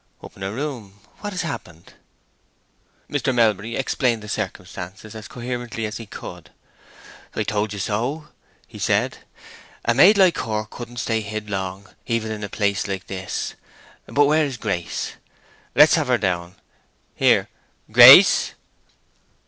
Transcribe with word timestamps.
"Up 0.23 0.35
in 0.35 0.41
her 0.41 0.51
room—what 0.51 1.31
has 1.31 1.43
happened!" 1.43 1.93
Mr. 3.07 3.31
Melbury 3.35 3.75
explained 3.75 4.23
the 4.23 4.27
circumstances 4.27 5.13
as 5.13 5.27
coherently 5.27 5.85
as 5.85 5.97
he 5.97 6.07
could. 6.07 6.49
"I 7.35 7.43
told 7.43 7.71
you 7.71 7.77
so," 7.77 8.29
he 8.65 8.79
said. 8.79 9.19
"A 9.85 9.93
maid 9.93 10.17
like 10.17 10.39
her 10.39 10.65
couldn't 10.65 10.97
stay 10.97 11.21
hid 11.21 11.51
long, 11.51 11.87
even 12.07 12.31
in 12.31 12.43
a 12.43 12.49
place 12.49 12.87
like 12.87 13.05
this. 13.05 13.53
But 14.07 14.25
where 14.25 14.43
is 14.43 14.57
Grace? 14.57 15.17
Let's 15.75 15.93
have 15.93 16.07
her 16.07 16.17
down. 16.17 16.55
Here—Gra 17.13 18.03
a 18.05 18.09
ace!" 18.09 18.53